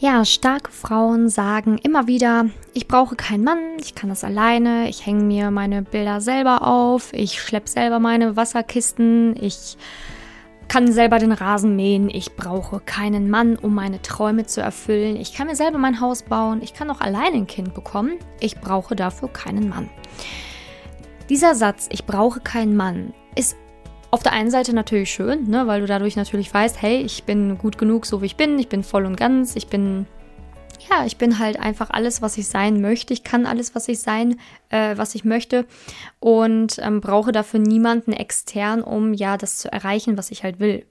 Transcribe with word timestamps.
Ja, 0.00 0.24
starke 0.24 0.70
Frauen 0.70 1.28
sagen 1.28 1.76
immer 1.82 2.06
wieder, 2.06 2.46
ich 2.72 2.86
brauche 2.86 3.16
keinen 3.16 3.42
Mann, 3.42 3.58
ich 3.80 3.96
kann 3.96 4.10
das 4.10 4.22
alleine, 4.22 4.88
ich 4.88 5.04
hänge 5.04 5.24
mir 5.24 5.50
meine 5.50 5.82
Bilder 5.82 6.20
selber 6.20 6.64
auf, 6.64 7.12
ich 7.12 7.42
schleppe 7.42 7.68
selber 7.68 7.98
meine 7.98 8.36
Wasserkisten, 8.36 9.34
ich 9.42 9.76
kann 10.68 10.92
selber 10.92 11.18
den 11.18 11.32
Rasen 11.32 11.74
mähen, 11.74 12.10
ich 12.10 12.36
brauche 12.36 12.78
keinen 12.78 13.28
Mann, 13.28 13.56
um 13.56 13.74
meine 13.74 14.00
Träume 14.00 14.46
zu 14.46 14.60
erfüllen, 14.60 15.16
ich 15.16 15.34
kann 15.34 15.48
mir 15.48 15.56
selber 15.56 15.78
mein 15.78 16.00
Haus 16.00 16.22
bauen, 16.22 16.62
ich 16.62 16.74
kann 16.74 16.92
auch 16.92 17.00
alleine 17.00 17.34
ein 17.34 17.48
Kind 17.48 17.74
bekommen, 17.74 18.18
ich 18.38 18.60
brauche 18.60 18.94
dafür 18.94 19.28
keinen 19.28 19.68
Mann. 19.68 19.90
Dieser 21.28 21.56
Satz, 21.56 21.88
ich 21.90 22.06
brauche 22.06 22.38
keinen 22.38 22.76
Mann, 22.76 23.14
ist 23.34 23.56
auf 24.10 24.22
der 24.22 24.32
einen 24.32 24.50
Seite 24.50 24.74
natürlich 24.74 25.10
schön, 25.10 25.48
ne, 25.48 25.66
weil 25.66 25.80
du 25.80 25.86
dadurch 25.86 26.16
natürlich 26.16 26.52
weißt, 26.52 26.80
hey, 26.80 27.02
ich 27.02 27.24
bin 27.24 27.58
gut 27.58 27.78
genug, 27.78 28.06
so 28.06 28.22
wie 28.22 28.26
ich 28.26 28.36
bin, 28.36 28.58
ich 28.58 28.68
bin 28.68 28.82
voll 28.82 29.04
und 29.04 29.16
ganz, 29.16 29.54
ich 29.54 29.66
bin, 29.66 30.06
ja, 30.90 31.04
ich 31.04 31.18
bin 31.18 31.38
halt 31.38 31.60
einfach 31.60 31.90
alles, 31.90 32.22
was 32.22 32.38
ich 32.38 32.48
sein 32.48 32.80
möchte, 32.80 33.12
ich 33.12 33.22
kann 33.22 33.44
alles, 33.44 33.74
was 33.74 33.88
ich 33.88 34.00
sein, 34.00 34.40
äh, 34.70 34.96
was 34.96 35.14
ich 35.14 35.24
möchte 35.24 35.66
und 36.20 36.78
ähm, 36.78 37.00
brauche 37.00 37.32
dafür 37.32 37.60
niemanden 37.60 38.12
extern, 38.12 38.82
um 38.82 39.12
ja 39.12 39.36
das 39.36 39.58
zu 39.58 39.70
erreichen, 39.70 40.16
was 40.16 40.30
ich 40.30 40.42
halt 40.42 40.58
will. 40.58 40.86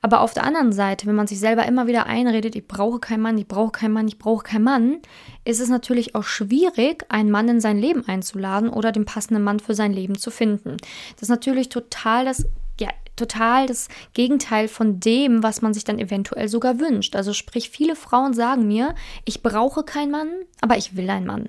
Aber 0.00 0.20
auf 0.20 0.34
der 0.34 0.44
anderen 0.44 0.72
Seite, 0.72 1.06
wenn 1.06 1.14
man 1.14 1.26
sich 1.26 1.38
selber 1.38 1.64
immer 1.66 1.86
wieder 1.86 2.06
einredet, 2.06 2.56
ich 2.56 2.66
brauche 2.66 2.98
keinen 2.98 3.22
Mann, 3.22 3.38
ich 3.38 3.46
brauche 3.46 3.72
keinen 3.72 3.92
Mann, 3.92 4.08
ich 4.08 4.18
brauche 4.18 4.42
keinen 4.42 4.64
Mann, 4.64 4.98
ist 5.44 5.60
es 5.60 5.68
natürlich 5.68 6.14
auch 6.14 6.24
schwierig, 6.24 7.04
einen 7.08 7.30
Mann 7.30 7.48
in 7.48 7.60
sein 7.60 7.78
Leben 7.78 8.06
einzuladen 8.08 8.68
oder 8.68 8.92
den 8.92 9.04
passenden 9.04 9.44
Mann 9.44 9.60
für 9.60 9.74
sein 9.74 9.92
Leben 9.92 10.18
zu 10.18 10.30
finden. 10.30 10.76
Das 11.14 11.22
ist 11.22 11.28
natürlich 11.28 11.68
total 11.68 12.24
das 12.24 12.46
ja, 12.80 12.88
total 13.16 13.66
das 13.66 13.88
Gegenteil 14.14 14.66
von 14.66 14.98
dem, 14.98 15.42
was 15.42 15.62
man 15.62 15.74
sich 15.74 15.84
dann 15.84 15.98
eventuell 15.98 16.48
sogar 16.48 16.80
wünscht. 16.80 17.14
Also 17.14 17.32
sprich, 17.32 17.70
viele 17.70 17.94
Frauen 17.94 18.34
sagen 18.34 18.66
mir, 18.66 18.94
ich 19.24 19.42
brauche 19.42 19.84
keinen 19.84 20.10
Mann, 20.10 20.30
aber 20.60 20.76
ich 20.78 20.96
will 20.96 21.08
einen 21.10 21.26
Mann. 21.26 21.48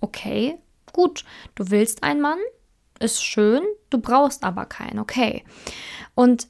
Okay, 0.00 0.58
gut, 0.92 1.24
du 1.54 1.70
willst 1.70 2.02
einen 2.02 2.20
Mann, 2.20 2.38
ist 3.00 3.24
schön, 3.24 3.62
du 3.90 3.98
brauchst 3.98 4.44
aber 4.44 4.66
keinen, 4.66 4.98
okay. 4.98 5.44
Und 6.14 6.48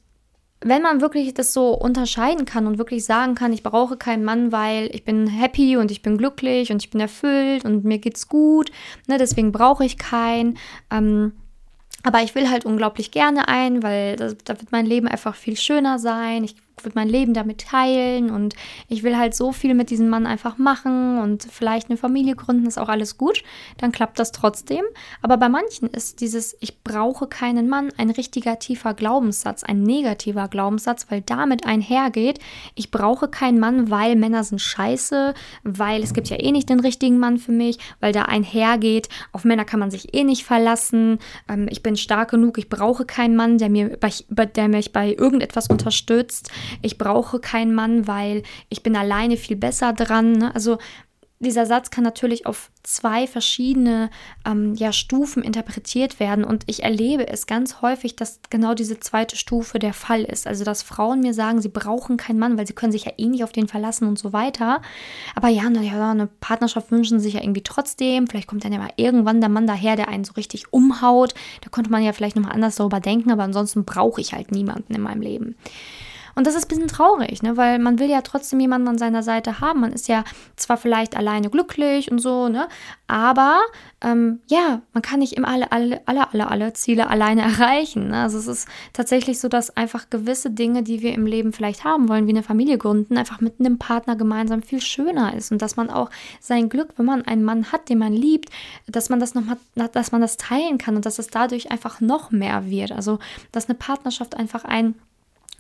wenn 0.65 0.83
man 0.83 1.01
wirklich 1.01 1.35
das 1.35 1.53
so 1.53 1.75
unterscheiden 1.75 2.47
kann 2.47 2.67
und 2.67 2.79
wirklich 2.79 3.05
sagen 3.05 3.35
kann, 3.35 3.53
ich 3.53 3.63
brauche 3.63 3.97
keinen 3.97 4.25
Mann, 4.25 4.51
weil 4.51 4.89
ich 4.95 5.05
bin 5.05 5.27
happy 5.27 5.77
und 5.77 5.91
ich 5.91 6.03
bin 6.03 6.17
glücklich 6.17 6.73
und 6.73 6.83
ich 6.83 6.91
bin 6.91 7.01
erfüllt 7.01 7.65
und 7.65 7.85
mir 7.85 7.99
geht's 7.99 8.29
gut, 8.29 8.73
ne, 9.07 9.19
deswegen 9.19 9.53
brauche 9.53 9.85
ich 9.85 9.99
keinen. 9.99 10.59
Ähm, 10.91 11.33
aber 12.03 12.23
ich 12.23 12.35
will 12.35 12.51
halt 12.51 12.65
unglaublich 12.65 13.11
gerne 13.11 13.49
ein, 13.49 13.83
weil 13.83 14.17
da, 14.17 14.33
da 14.45 14.61
wird 14.61 14.73
mein 14.73 14.87
Leben 14.87 15.07
einfach 15.07 15.35
viel 15.35 15.57
schöner 15.57 15.99
sein. 15.99 16.45
Ich 16.45 16.57
würde 16.83 16.99
mein 16.99 17.09
Leben 17.09 17.35
damit 17.35 17.67
teilen 17.67 18.31
und 18.31 18.55
ich 18.89 19.03
will 19.03 19.17
halt 19.17 19.35
so 19.35 19.53
viel 19.53 19.75
mit 19.75 19.91
diesem 19.91 20.09
Mann 20.09 20.27
einfach 20.27 20.59
machen 20.59 21.19
und 21.19 21.45
vielleicht 21.45 21.89
eine 21.89 21.97
Familie 21.97 22.37
gründen, 22.37 22.67
ist 22.67 22.79
auch 22.79 22.89
alles 22.89 23.17
gut, 23.17 23.43
dann 23.79 23.93
klappt 23.93 24.19
das 24.19 24.33
trotzdem. 24.33 24.85
Aber 25.23 25.37
bei 25.37 25.49
manchen 25.49 25.89
ist 25.89 26.21
dieses 26.21 26.57
Ich 26.61 26.83
brauche 26.83 27.27
keinen 27.27 27.69
Mann 27.69 27.91
ein 27.97 28.11
richtiger 28.11 28.59
tiefer 28.59 28.95
Glaubenssatz, 28.95 29.65
ein 29.65 29.83
negativer 29.83 30.49
Glaubenssatz, 30.49 31.07
weil 31.11 31.23
damit 31.23 31.67
einhergeht, 31.67 32.41
ich 32.75 32.91
brauche 32.91 33.29
keinen 33.29 33.61
Mann, 33.61 33.91
weil 33.91 34.17
Männer 34.17 34.45
sind 34.45 34.61
scheiße, 34.61 35.35
weil 35.63 36.03
es 36.03 36.15
gibt 36.15 36.29
ja 36.29 36.39
eh 36.39 36.53
nicht 36.53 36.69
den 36.69 36.81
richtigen 36.81 37.19
Mann 37.19 37.39
für 37.39 37.53
mich, 37.53 37.79
weil 38.01 38.13
da 38.13 38.23
einhergeht, 38.23 39.09
auf 39.33 39.45
Männer 39.45 39.65
kann 39.65 39.81
man 39.81 39.91
sich 39.91 40.15
eh 40.15 40.25
nicht 40.25 40.45
verlassen, 40.45 41.19
ähm, 41.49 41.69
ich 41.71 41.83
bin 41.83 41.97
stark 41.97 42.31
genug, 42.31 42.59
ich 42.59 42.69
brauche 42.69 43.05
keinen 43.05 43.37
Mann, 43.37 43.59
der, 43.59 43.71
mir 43.71 43.97
bei, 43.99 44.11
der 44.47 44.69
mich 44.69 44.93
bei 44.93 45.15
irgendetwas 45.15 45.69
unterstützt 45.69 46.51
ich 46.83 46.99
brauche 46.99 47.41
keinen 47.41 47.75
Mann, 47.75 48.07
weil 48.07 48.43
ich 48.69 48.83
bin 48.83 48.97
alleine 48.97 49.37
viel 49.37 49.57
besser 49.57 49.93
dran. 49.93 50.33
Ne? 50.33 50.55
Also 50.55 50.79
dieser 51.45 51.67
Satz 51.67 51.91
kann 51.91 52.05
natürlich 52.05 52.47
auf 52.47 52.71
zwei 52.83 53.27
verschiedene 53.27 54.11
ähm, 54.45 54.75
ja, 54.75 54.93
Stufen 54.93 55.43
interpretiert 55.43 56.21
werden 56.21 56.45
und 56.45 56.65
ich 56.67 56.83
erlebe 56.83 57.29
es 57.29 57.47
ganz 57.47 57.83
häufig, 57.83 58.17
dass 58.17 58.41
genau 58.51 58.75
diese 58.75 59.01
zweite 59.01 59.37
Stufe 59.37 59.79
der 59.79 59.93
Fall 59.93 60.23
ist. 60.23 60.47
Also 60.47 60.65
dass 60.65 60.83
Frauen 60.83 61.21
mir 61.21 61.35
sagen, 61.35 61.61
sie 61.61 61.69
brauchen 61.69 62.17
keinen 62.17 62.39
Mann, 62.39 62.57
weil 62.59 62.67
sie 62.67 62.73
können 62.73 62.93
sich 62.93 63.05
ja 63.05 63.13
eh 63.17 63.27
nicht 63.27 63.45
auf 63.45 63.53
den 63.53 63.69
verlassen 63.69 64.09
und 64.09 64.19
so 64.19 64.33
weiter. 64.33 64.81
Aber 65.35 65.49
ja, 65.49 65.69
ja 65.69 66.11
eine 66.11 66.27
Partnerschaft 66.27 66.91
wünschen 66.91 67.19
sie 67.19 67.25
sich 67.25 67.35
ja 67.35 67.43
irgendwie 67.43 67.63
trotzdem. 67.63 68.27
Vielleicht 68.27 68.49
kommt 68.49 68.65
dann 68.65 68.73
ja 68.73 68.79
mal 68.79 68.93
irgendwann 68.97 69.41
der 69.41 69.51
Mann 69.51 69.67
daher, 69.67 69.97
der 69.97 70.09
einen 70.09 70.25
so 70.25 70.33
richtig 70.33 70.73
umhaut. 70.73 71.35
Da 71.63 71.69
könnte 71.71 71.91
man 71.91 72.03
ja 72.03 72.13
vielleicht 72.13 72.37
nochmal 72.37 72.53
anders 72.53 72.77
darüber 72.77 73.01
denken, 73.01 73.31
aber 73.31 73.43
ansonsten 73.43 73.85
brauche 73.85 74.21
ich 74.21 74.33
halt 74.33 74.51
niemanden 74.53 74.95
in 74.95 75.03
meinem 75.03 75.21
Leben. 75.21 75.57
Und 76.35 76.47
das 76.47 76.55
ist 76.55 76.65
ein 76.65 76.69
bisschen 76.69 76.89
traurig, 76.89 77.43
ne? 77.43 77.57
weil 77.57 77.79
man 77.79 77.99
will 77.99 78.09
ja 78.09 78.23
trotzdem 78.23 78.61
jemanden 78.61 78.89
an 78.89 78.99
seiner 78.99 79.23
Seite 79.23 79.61
haben. 79.61 79.81
Man 79.81 79.93
ist 79.93 80.09
ja 80.09 80.25
zwar 80.57 80.77
vielleicht 80.77 81.17
alleine 81.17 81.51
glücklich 81.51 82.11
und 82.11 82.19
so, 82.19 82.49
ne? 82.49 82.69
aber 83.07 83.61
ähm, 84.01 84.41
ja, 84.49 84.83
man 84.93 85.03
kann 85.03 85.21
nicht 85.21 85.35
immer 85.35 85.49
alle, 85.49 85.71
alle, 85.73 86.01
alle, 86.07 86.33
alle, 86.33 86.49
alle 86.49 86.73
Ziele 86.73 87.09
alleine 87.09 87.43
erreichen. 87.43 88.09
Ne? 88.09 88.23
Also 88.23 88.39
es 88.39 88.47
ist 88.47 88.69
tatsächlich 88.93 89.41
so, 89.41 89.49
dass 89.49 89.77
einfach 89.77 90.11
gewisse 90.11 90.51
Dinge, 90.51 90.83
die 90.83 91.03
wir 91.03 91.15
im 91.15 91.27
Leben 91.27 91.53
vielleicht 91.53 91.85
haben 91.85 92.09
wollen, 92.09 92.27
wie 92.27 92.33
eine 92.33 92.43
Familie 92.43 92.79
gründen, 92.79 93.17
einfach 93.17 93.41
mit 93.41 93.61
einem 93.61 93.79
Partner 93.79 94.17
gemeinsam 94.17 94.63
viel 94.63 94.81
schöner 94.81 95.35
ist 95.35 95.53
und 95.53 95.63
dass 95.63 95.77
man 95.77 95.91
auch 95.91 96.11
sein 96.41 96.69
Glück, 96.69 96.95
wenn 96.97 97.07
man 97.07 97.23
einen 97.23 97.45
Mann 97.45 97.73
hat, 97.73 97.89
den 97.89 97.99
man 97.99 98.13
liebt, 98.13 98.51
dass 98.87 99.09
man 99.09 99.21
das 99.21 99.35
noch 99.35 99.45
dass 99.75 100.13
man 100.13 100.21
das 100.21 100.37
teilen 100.37 100.79
kann 100.79 100.97
und 100.97 101.07
dass 101.07 101.19
es 101.19 101.29
dadurch 101.29 101.71
einfach 101.71 102.01
noch 102.01 102.31
mehr 102.31 102.67
wird. 102.67 102.93
Also 102.93 103.19
dass 103.53 103.69
eine 103.69 103.75
Partnerschaft 103.75 104.37
einfach 104.37 104.65
ein 104.65 104.95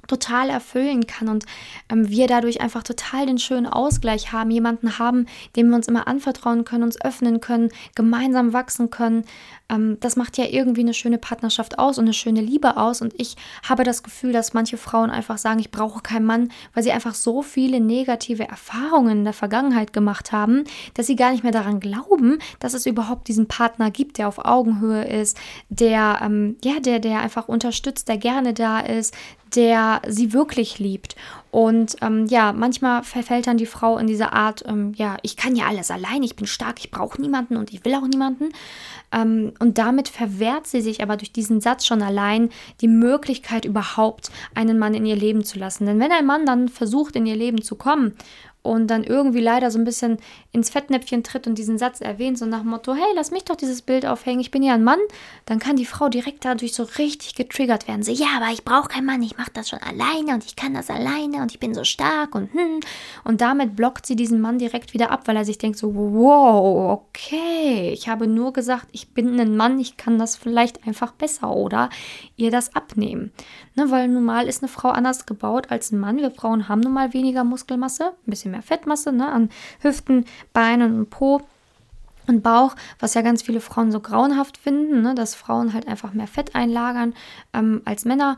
total 0.06 0.50
erfüllen 0.50 1.06
kann 1.06 1.28
und 1.28 1.44
ähm, 1.90 2.08
wir 2.08 2.26
dadurch 2.26 2.60
einfach 2.60 2.82
total 2.82 3.26
den 3.26 3.38
schönen 3.38 3.66
Ausgleich 3.66 4.32
haben, 4.32 4.50
jemanden 4.50 4.98
haben, 4.98 5.26
dem 5.56 5.68
wir 5.68 5.76
uns 5.76 5.88
immer 5.88 6.06
anvertrauen 6.06 6.64
können, 6.64 6.84
uns 6.84 7.00
öffnen 7.00 7.40
können, 7.40 7.70
gemeinsam 7.94 8.52
wachsen 8.52 8.90
können. 8.90 9.24
Ähm, 9.68 9.98
das 10.00 10.16
macht 10.16 10.36
ja 10.38 10.44
irgendwie 10.44 10.82
eine 10.82 10.94
schöne 10.94 11.18
Partnerschaft 11.18 11.78
aus 11.78 11.98
und 11.98 12.04
eine 12.04 12.14
schöne 12.14 12.40
Liebe 12.40 12.76
aus 12.76 13.00
und 13.00 13.14
ich 13.18 13.36
habe 13.68 13.84
das 13.84 14.02
Gefühl, 14.02 14.32
dass 14.32 14.54
manche 14.54 14.76
Frauen 14.76 15.10
einfach 15.10 15.38
sagen, 15.38 15.60
ich 15.60 15.70
brauche 15.70 16.00
keinen 16.02 16.26
Mann, 16.26 16.50
weil 16.74 16.82
sie 16.82 16.92
einfach 16.92 17.14
so 17.14 17.42
viele 17.42 17.80
negative 17.80 18.48
Erfahrungen 18.48 19.18
in 19.18 19.24
der 19.24 19.32
Vergangenheit 19.32 19.92
gemacht 19.92 20.32
haben, 20.32 20.64
dass 20.94 21.06
sie 21.06 21.16
gar 21.16 21.32
nicht 21.32 21.42
mehr 21.42 21.52
daran 21.52 21.80
glauben, 21.80 22.38
dass 22.60 22.74
es 22.74 22.86
überhaupt 22.86 23.28
diesen 23.28 23.48
Partner 23.48 23.90
gibt, 23.90 24.18
der 24.18 24.28
auf 24.28 24.44
Augenhöhe 24.44 25.04
ist, 25.04 25.38
der 25.68 26.20
ähm, 26.22 26.56
ja, 26.62 26.80
der 26.80 26.98
der 26.98 27.20
einfach 27.20 27.48
unterstützt, 27.48 28.08
der 28.08 28.18
gerne 28.18 28.54
da 28.54 28.80
ist, 28.80 29.14
der 29.54 30.02
sie 30.06 30.32
wirklich 30.32 30.78
liebt. 30.78 31.16
Und 31.50 31.96
ähm, 32.02 32.26
ja, 32.26 32.52
manchmal 32.52 33.04
verfällt 33.04 33.46
dann 33.46 33.56
die 33.56 33.66
Frau 33.66 33.96
in 33.98 34.08
diese 34.08 34.32
Art, 34.32 34.64
ähm, 34.66 34.92
ja, 34.96 35.18
ich 35.22 35.36
kann 35.36 35.54
ja 35.54 35.66
alles 35.66 35.90
allein, 35.92 36.24
ich 36.24 36.34
bin 36.34 36.48
stark, 36.48 36.80
ich 36.80 36.90
brauche 36.90 37.20
niemanden 37.20 37.56
und 37.56 37.72
ich 37.72 37.84
will 37.84 37.94
auch 37.94 38.08
niemanden. 38.08 38.48
Ähm, 39.12 39.52
und 39.60 39.78
damit 39.78 40.08
verwehrt 40.08 40.66
sie 40.66 40.80
sich 40.80 41.00
aber 41.00 41.16
durch 41.16 41.30
diesen 41.30 41.60
Satz 41.60 41.86
schon 41.86 42.02
allein 42.02 42.50
die 42.80 42.88
Möglichkeit 42.88 43.64
überhaupt, 43.64 44.32
einen 44.56 44.78
Mann 44.78 44.94
in 44.94 45.06
ihr 45.06 45.14
Leben 45.14 45.44
zu 45.44 45.58
lassen. 45.58 45.86
Denn 45.86 46.00
wenn 46.00 46.10
ein 46.10 46.26
Mann 46.26 46.44
dann 46.44 46.68
versucht, 46.68 47.14
in 47.14 47.26
ihr 47.26 47.36
Leben 47.36 47.62
zu 47.62 47.76
kommen 47.76 48.16
und 48.64 48.88
dann 48.88 49.04
irgendwie 49.04 49.40
leider 49.40 49.70
so 49.70 49.78
ein 49.78 49.84
bisschen 49.84 50.16
ins 50.50 50.70
Fettnäpfchen 50.70 51.22
tritt 51.22 51.46
und 51.46 51.56
diesen 51.56 51.76
Satz 51.76 52.00
erwähnt, 52.00 52.38
so 52.38 52.46
nach 52.46 52.62
dem 52.62 52.70
Motto, 52.70 52.94
hey, 52.94 53.12
lass 53.14 53.30
mich 53.30 53.44
doch 53.44 53.56
dieses 53.56 53.82
Bild 53.82 54.06
aufhängen, 54.06 54.40
ich 54.40 54.50
bin 54.50 54.62
ja 54.62 54.72
ein 54.72 54.82
Mann, 54.82 54.98
dann 55.44 55.58
kann 55.58 55.76
die 55.76 55.84
Frau 55.84 56.08
direkt 56.08 56.46
dadurch 56.46 56.74
so 56.74 56.84
richtig 56.98 57.34
getriggert 57.34 57.86
werden. 57.86 58.02
So, 58.02 58.10
ja, 58.10 58.28
aber 58.38 58.52
ich 58.52 58.64
brauche 58.64 58.88
keinen 58.88 59.04
Mann, 59.04 59.22
ich 59.22 59.36
mache 59.36 59.50
das 59.52 59.68
schon 59.68 59.80
alleine 59.80 60.32
und 60.32 60.46
ich 60.46 60.56
kann 60.56 60.72
das 60.72 60.88
alleine 60.88 61.42
und 61.42 61.52
ich 61.52 61.60
bin 61.60 61.74
so 61.74 61.84
stark 61.84 62.34
und 62.34 62.52
hm. 62.54 62.80
Und 63.22 63.42
damit 63.42 63.76
blockt 63.76 64.06
sie 64.06 64.16
diesen 64.16 64.40
Mann 64.40 64.58
direkt 64.58 64.94
wieder 64.94 65.10
ab, 65.10 65.28
weil 65.28 65.36
er 65.36 65.44
sich 65.44 65.58
denkt 65.58 65.78
so, 65.78 65.94
wow, 65.94 66.92
okay, 66.92 67.90
ich 67.92 68.08
habe 68.08 68.26
nur 68.26 68.54
gesagt, 68.54 68.88
ich 68.92 69.10
bin 69.10 69.38
ein 69.38 69.56
Mann, 69.56 69.78
ich 69.78 69.98
kann 69.98 70.18
das 70.18 70.36
vielleicht 70.36 70.86
einfach 70.86 71.12
besser 71.12 71.50
oder 71.50 71.90
ihr 72.36 72.50
das 72.50 72.74
abnehmen. 72.74 73.30
Ne, 73.76 73.90
weil 73.90 74.08
nun 74.08 74.24
mal 74.24 74.46
ist 74.46 74.62
eine 74.62 74.68
Frau 74.68 74.88
anders 74.88 75.26
gebaut 75.26 75.70
als 75.70 75.92
ein 75.92 75.98
Mann. 75.98 76.16
Wir 76.16 76.30
Frauen 76.30 76.68
haben 76.68 76.80
nun 76.80 76.92
mal 76.92 77.12
weniger 77.12 77.44
Muskelmasse, 77.44 78.14
ein 78.26 78.30
bisschen 78.30 78.53
mehr 78.54 78.62
Fettmasse 78.62 79.12
ne, 79.12 79.30
an 79.30 79.50
Hüften, 79.80 80.24
Beinen 80.52 80.98
und 80.98 81.10
Po 81.10 81.42
und 82.26 82.42
Bauch, 82.42 82.74
was 82.98 83.14
ja 83.14 83.22
ganz 83.22 83.42
viele 83.42 83.60
Frauen 83.60 83.92
so 83.92 84.00
grauenhaft 84.00 84.56
finden, 84.56 85.02
ne, 85.02 85.14
dass 85.14 85.34
Frauen 85.34 85.72
halt 85.72 85.88
einfach 85.88 86.12
mehr 86.12 86.26
Fett 86.26 86.54
einlagern 86.54 87.14
ähm, 87.52 87.82
als 87.84 88.04
Männer. 88.04 88.36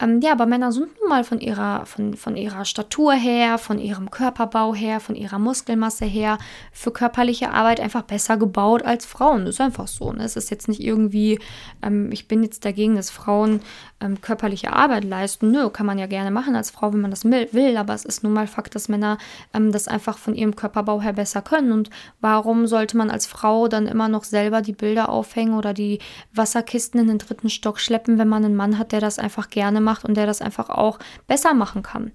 Ähm, 0.00 0.20
ja, 0.20 0.32
aber 0.32 0.46
Männer 0.46 0.72
sind 0.72 0.98
nun 1.00 1.08
mal 1.08 1.22
von 1.22 1.40
ihrer, 1.40 1.86
von, 1.86 2.14
von 2.14 2.36
ihrer 2.36 2.64
Statur 2.64 3.12
her, 3.12 3.58
von 3.58 3.78
ihrem 3.78 4.10
Körperbau 4.10 4.74
her, 4.74 4.98
von 4.98 5.14
ihrer 5.14 5.38
Muskelmasse 5.38 6.04
her 6.04 6.38
für 6.72 6.90
körperliche 6.90 7.52
Arbeit 7.52 7.78
einfach 7.78 8.02
besser 8.02 8.36
gebaut 8.36 8.82
als 8.82 9.06
Frauen. 9.06 9.44
Das 9.44 9.54
ist 9.54 9.60
einfach 9.60 9.86
so. 9.86 10.12
Ne? 10.12 10.24
Es 10.24 10.34
ist 10.36 10.50
jetzt 10.50 10.66
nicht 10.66 10.80
irgendwie, 10.80 11.38
ähm, 11.80 12.10
ich 12.10 12.26
bin 12.26 12.42
jetzt 12.42 12.64
dagegen, 12.64 12.96
dass 12.96 13.10
Frauen 13.10 13.60
ähm, 14.00 14.20
körperliche 14.20 14.72
Arbeit 14.72 15.04
leisten. 15.04 15.52
Nö, 15.52 15.70
kann 15.70 15.86
man 15.86 15.98
ja 15.98 16.06
gerne 16.06 16.32
machen 16.32 16.56
als 16.56 16.70
Frau, 16.70 16.92
wenn 16.92 17.00
man 17.00 17.12
das 17.12 17.24
will, 17.24 17.76
aber 17.76 17.94
es 17.94 18.04
ist 18.04 18.24
nun 18.24 18.32
mal 18.32 18.48
Fakt, 18.48 18.74
dass 18.74 18.88
Männer 18.88 19.18
ähm, 19.52 19.70
das 19.70 19.86
einfach 19.86 20.18
von 20.18 20.34
ihrem 20.34 20.56
Körperbau 20.56 21.00
her 21.00 21.12
besser 21.12 21.40
können. 21.40 21.70
Und 21.70 21.90
warum 22.20 22.66
sollte 22.66 22.96
man 22.96 23.10
als 23.10 23.23
als 23.24 23.26
Frau 23.26 23.68
dann 23.68 23.86
immer 23.86 24.08
noch 24.08 24.24
selber 24.24 24.60
die 24.60 24.72
Bilder 24.72 25.08
aufhängen 25.08 25.54
oder 25.54 25.72
die 25.72 25.98
Wasserkisten 26.34 27.00
in 27.00 27.08
den 27.08 27.18
dritten 27.18 27.48
Stock 27.48 27.80
schleppen, 27.80 28.18
wenn 28.18 28.28
man 28.28 28.44
einen 28.44 28.56
Mann 28.56 28.78
hat, 28.78 28.92
der 28.92 29.00
das 29.00 29.18
einfach 29.18 29.50
gerne 29.50 29.80
macht 29.80 30.04
und 30.04 30.16
der 30.16 30.26
das 30.26 30.42
einfach 30.42 30.68
auch 30.68 30.98
besser 31.26 31.54
machen 31.54 31.82
kann. 31.82 32.12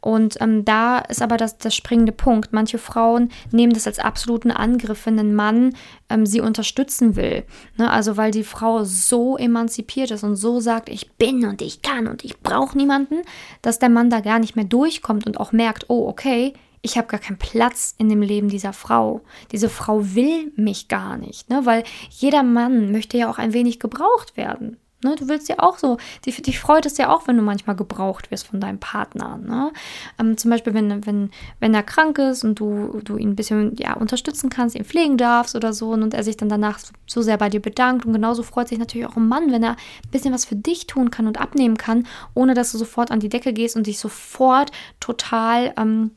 Und 0.00 0.40
ähm, 0.40 0.64
da 0.64 0.98
ist 0.98 1.22
aber 1.22 1.36
das, 1.36 1.58
das 1.58 1.74
springende 1.74 2.12
Punkt. 2.12 2.52
Manche 2.52 2.78
Frauen 2.78 3.30
nehmen 3.50 3.72
das 3.72 3.86
als 3.86 3.98
absoluten 3.98 4.50
Angriff, 4.50 5.06
wenn 5.06 5.18
ein 5.18 5.34
Mann 5.34 5.74
ähm, 6.08 6.26
sie 6.26 6.40
unterstützen 6.40 7.16
will. 7.16 7.44
Ne? 7.76 7.90
Also 7.90 8.16
weil 8.16 8.30
die 8.30 8.44
Frau 8.44 8.84
so 8.84 9.36
emanzipiert 9.36 10.10
ist 10.10 10.24
und 10.24 10.36
so 10.36 10.60
sagt, 10.60 10.88
ich 10.88 11.12
bin 11.12 11.46
und 11.46 11.62
ich 11.62 11.82
kann 11.82 12.06
und 12.06 12.24
ich 12.24 12.40
brauche 12.40 12.76
niemanden, 12.76 13.22
dass 13.62 13.78
der 13.78 13.88
Mann 13.88 14.10
da 14.10 14.20
gar 14.20 14.38
nicht 14.38 14.56
mehr 14.56 14.64
durchkommt 14.64 15.26
und 15.26 15.38
auch 15.38 15.52
merkt, 15.52 15.86
oh, 15.88 16.06
okay, 16.08 16.54
ich 16.82 16.96
habe 16.96 17.08
gar 17.08 17.20
keinen 17.20 17.38
Platz 17.38 17.94
in 17.98 18.08
dem 18.08 18.22
Leben 18.22 18.48
dieser 18.48 18.72
Frau. 18.72 19.20
Diese 19.52 19.68
Frau 19.68 20.14
will 20.14 20.52
mich 20.56 20.88
gar 20.88 21.16
nicht, 21.18 21.50
ne? 21.50 21.62
weil 21.64 21.84
jeder 22.10 22.42
Mann 22.42 22.92
möchte 22.92 23.18
ja 23.18 23.30
auch 23.30 23.38
ein 23.38 23.52
wenig 23.52 23.80
gebraucht 23.80 24.36
werden. 24.36 24.76
Ne, 25.02 25.16
du 25.16 25.28
willst 25.28 25.48
ja 25.48 25.60
auch 25.60 25.78
so, 25.78 25.96
dich, 26.26 26.42
dich 26.42 26.60
freut 26.60 26.84
es 26.84 26.98
ja 26.98 27.08
auch, 27.08 27.26
wenn 27.26 27.38
du 27.38 27.42
manchmal 27.42 27.74
gebraucht 27.74 28.30
wirst 28.30 28.46
von 28.46 28.60
deinem 28.60 28.78
Partner. 28.78 29.38
Ne? 29.38 29.72
Ähm, 30.18 30.36
zum 30.36 30.50
Beispiel, 30.50 30.74
wenn, 30.74 31.06
wenn, 31.06 31.30
wenn 31.58 31.72
er 31.72 31.82
krank 31.82 32.18
ist 32.18 32.44
und 32.44 32.60
du, 32.60 33.00
du 33.02 33.16
ihn 33.16 33.30
ein 33.30 33.36
bisschen 33.36 33.76
ja, 33.78 33.94
unterstützen 33.94 34.50
kannst, 34.50 34.76
ihn 34.76 34.84
pflegen 34.84 35.16
darfst 35.16 35.56
oder 35.56 35.72
so 35.72 35.92
und 35.92 36.12
er 36.12 36.22
sich 36.22 36.36
dann 36.36 36.50
danach 36.50 36.78
so, 36.78 36.92
so 37.06 37.22
sehr 37.22 37.38
bei 37.38 37.48
dir 37.48 37.60
bedankt. 37.60 38.04
Und 38.04 38.12
genauso 38.12 38.42
freut 38.42 38.68
sich 38.68 38.78
natürlich 38.78 39.06
auch 39.06 39.16
ein 39.16 39.26
Mann, 39.26 39.50
wenn 39.50 39.62
er 39.62 39.70
ein 39.70 40.10
bisschen 40.10 40.34
was 40.34 40.44
für 40.44 40.56
dich 40.56 40.86
tun 40.86 41.10
kann 41.10 41.26
und 41.26 41.40
abnehmen 41.40 41.78
kann, 41.78 42.06
ohne 42.34 42.52
dass 42.52 42.72
du 42.72 42.76
sofort 42.76 43.10
an 43.10 43.20
die 43.20 43.30
Decke 43.30 43.54
gehst 43.54 43.76
und 43.76 43.86
dich 43.86 43.98
sofort 43.98 44.70
total 45.00 45.72
ähm, 45.78 46.10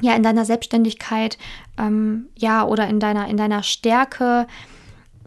ja 0.00 0.14
in 0.14 0.22
deiner 0.22 0.44
Selbstständigkeit 0.44 1.38
ähm, 1.78 2.28
ja 2.36 2.64
oder 2.64 2.88
in 2.88 3.00
deiner 3.00 3.28
in 3.28 3.36
deiner 3.36 3.62
Stärke 3.62 4.46